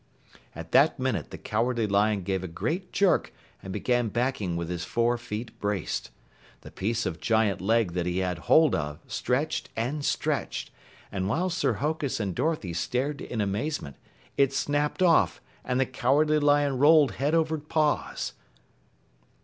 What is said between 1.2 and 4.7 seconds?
the Cowardly Lion gave a great jerk and began backing with